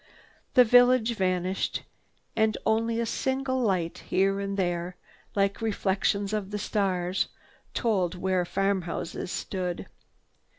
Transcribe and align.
The 0.55 0.63
village 0.63 1.13
vanished 1.13 1.83
and 2.35 2.57
only 2.65 2.99
a 2.99 3.05
single 3.05 3.59
light, 3.59 3.99
here 3.99 4.39
and 4.39 4.57
there, 4.57 4.95
like 5.35 5.61
reflections 5.61 6.33
of 6.33 6.49
the 6.49 6.57
stars, 6.57 7.27
told 7.75 8.15
where 8.15 8.43
farm 8.43 8.81
houses 8.89 9.31
stood. 9.31 9.85